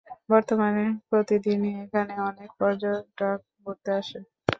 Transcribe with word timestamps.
বর্তমানে 0.29 0.81
প্রতিদিনই 1.09 1.73
এখানে 1.83 2.13
অনেক 2.29 2.49
পর্যটক 2.59 3.37
ঘুরতে 3.59 3.89
আসেন। 3.99 4.23